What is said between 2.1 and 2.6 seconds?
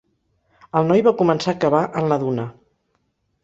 la duna.